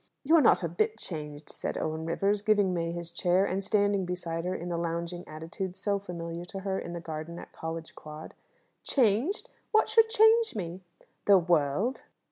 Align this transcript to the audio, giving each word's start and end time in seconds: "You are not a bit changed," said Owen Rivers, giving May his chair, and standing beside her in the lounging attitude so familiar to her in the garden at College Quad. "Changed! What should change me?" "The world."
"You 0.23 0.35
are 0.35 0.41
not 0.41 0.63
a 0.63 0.67
bit 0.67 0.97
changed," 0.97 1.49
said 1.51 1.77
Owen 1.77 2.07
Rivers, 2.07 2.41
giving 2.41 2.73
May 2.73 2.91
his 2.91 3.11
chair, 3.11 3.45
and 3.45 3.63
standing 3.63 4.03
beside 4.03 4.45
her 4.45 4.55
in 4.55 4.67
the 4.67 4.75
lounging 4.75 5.27
attitude 5.27 5.75
so 5.75 5.99
familiar 5.99 6.43
to 6.43 6.61
her 6.61 6.79
in 6.79 6.93
the 6.93 6.99
garden 6.99 7.37
at 7.37 7.51
College 7.53 7.93
Quad. 7.93 8.33
"Changed! 8.83 9.51
What 9.71 9.89
should 9.89 10.09
change 10.09 10.55
me?" 10.55 10.81
"The 11.25 11.37
world." 11.37 12.01